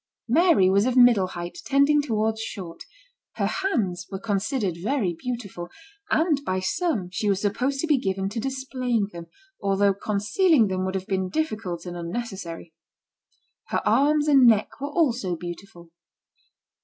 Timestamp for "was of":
0.67-0.97